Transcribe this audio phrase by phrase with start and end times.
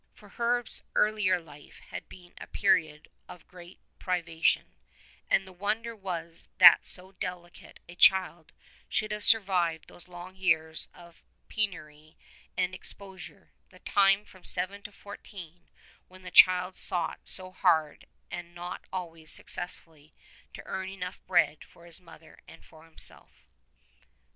[0.15, 4.73] For Herve's earlier life had been a period of great privation,
[5.29, 8.51] and the wonder was that so delicate a child
[8.89, 12.17] should have survived those long years of penury
[12.57, 15.69] and exposure, the time from seven to fourteen
[16.07, 20.15] when the child sought so hard and not always successfully,
[20.55, 23.45] to earn enough bread for his mother and for himself.